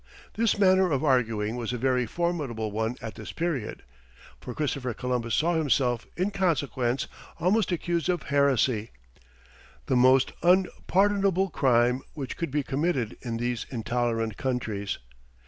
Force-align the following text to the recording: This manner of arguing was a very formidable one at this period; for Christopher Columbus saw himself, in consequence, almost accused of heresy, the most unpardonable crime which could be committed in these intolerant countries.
This 0.33 0.57
manner 0.57 0.89
of 0.91 1.03
arguing 1.03 1.57
was 1.57 1.71
a 1.71 1.77
very 1.77 2.07
formidable 2.07 2.71
one 2.71 2.95
at 3.03 3.13
this 3.13 3.31
period; 3.31 3.83
for 4.39 4.55
Christopher 4.55 4.95
Columbus 4.95 5.35
saw 5.35 5.53
himself, 5.53 6.07
in 6.17 6.31
consequence, 6.31 7.05
almost 7.39 7.71
accused 7.71 8.09
of 8.09 8.23
heresy, 8.23 8.89
the 9.85 9.95
most 9.95 10.31
unpardonable 10.41 11.51
crime 11.51 12.01
which 12.15 12.35
could 12.35 12.49
be 12.49 12.63
committed 12.63 13.15
in 13.21 13.37
these 13.37 13.67
intolerant 13.69 14.37
countries. 14.37 14.97